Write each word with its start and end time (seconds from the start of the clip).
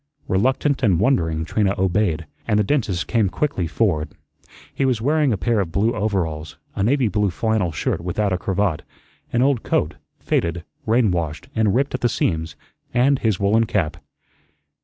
Reluctant 0.27 0.81
and 0.81 0.99
wondering, 0.99 1.45
Trina 1.45 1.75
obeyed, 1.77 2.25
and 2.47 2.57
the 2.57 2.63
dentist 2.63 3.05
came 3.05 3.29
quickly 3.29 3.67
forward. 3.67 4.09
He 4.73 4.83
was 4.83 4.99
wearing 4.99 5.31
a 5.31 5.37
pair 5.37 5.59
of 5.59 5.71
blue 5.71 5.93
overalls; 5.93 6.57
a 6.75 6.81
navy 6.81 7.07
blue 7.07 7.29
flannel 7.29 7.71
shirt 7.71 8.01
without 8.01 8.33
a 8.33 8.37
cravat; 8.39 8.81
an 9.31 9.43
old 9.43 9.61
coat, 9.61 9.97
faded, 10.17 10.63
rain 10.87 11.11
washed, 11.11 11.49
and 11.53 11.75
ripped 11.75 11.93
at 11.93 12.01
the 12.01 12.09
seams; 12.09 12.55
and 12.95 13.19
his 13.19 13.39
woollen 13.39 13.67
cap. 13.67 13.97